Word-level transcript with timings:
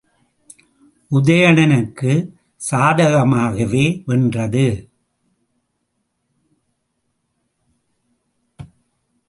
உதயணனுக்குச் 1.11 2.31
சாதகமாகவே 2.71 4.03
வென்றது. 4.05 4.65